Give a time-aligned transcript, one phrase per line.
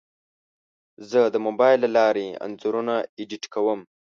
[1.09, 3.79] زه د موبایل له لارې انځورونه ایډیټ کوم.